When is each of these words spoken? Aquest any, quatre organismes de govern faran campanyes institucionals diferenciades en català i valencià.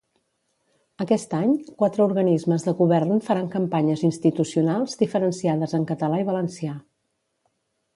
Aquest 1.03 1.35
any, 1.39 1.51
quatre 1.81 2.03
organismes 2.07 2.67
de 2.69 2.75
govern 2.81 3.23
faran 3.29 3.53
campanyes 3.59 4.05
institucionals 4.11 5.01
diferenciades 5.07 5.81
en 5.83 5.91
català 5.95 6.25
i 6.25 6.31
valencià. 6.35 6.79